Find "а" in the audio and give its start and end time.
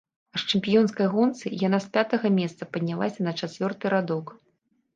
0.35-0.35